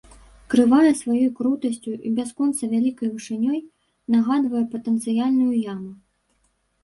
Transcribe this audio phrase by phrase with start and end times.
[0.51, 3.59] Крывая сваёй крутасцю і бясконца вялікай вышынёй
[4.15, 5.91] нагадвае патэнцыяльную яму.